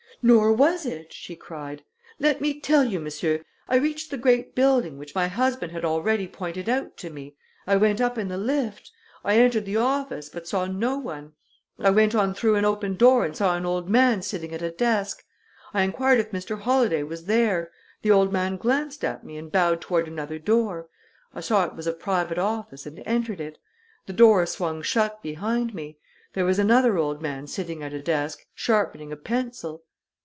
[0.23, 1.83] "Nor was it!" she cried.
[2.19, 3.43] "Let me tell you, monsieur.
[3.67, 7.35] I reached the great building, which my husband had already pointed out to me;
[7.65, 8.91] I went up in the lift;
[9.25, 11.33] I entered the office, but saw no one.
[11.79, 14.69] I went on through an open door and saw an old man sitting at a
[14.69, 15.23] desk.
[15.73, 16.59] I inquired if Mr.
[16.59, 17.71] Holladay was there.
[18.03, 20.87] The old man glanced at me and bowed toward another door.
[21.33, 23.57] I saw it was a private office and entered it.
[24.05, 25.97] The door swung shut behind me.
[26.33, 29.83] There was another old man sitting at a desk, sharpening a pencil."